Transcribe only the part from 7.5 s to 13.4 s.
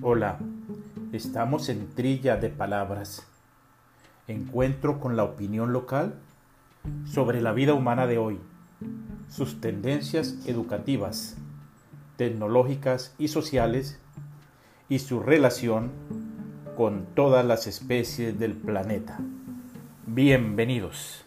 vida humana de hoy, sus tendencias educativas, tecnológicas y